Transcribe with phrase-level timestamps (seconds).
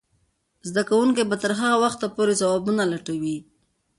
[0.69, 3.37] زده کوونکې به تر هغه وخته پورې ځوابونه لټوي.